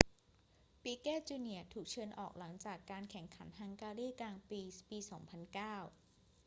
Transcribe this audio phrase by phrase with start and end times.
[0.81, 5.09] ปิเกต์ จูเนียร์ถูกเชิญออกหลังจากการแข่งขันฮังการีกรังด์ปรีซ์ปี 2009